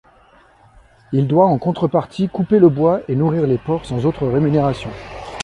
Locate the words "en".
1.45-1.59